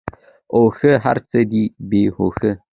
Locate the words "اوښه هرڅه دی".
0.55-1.63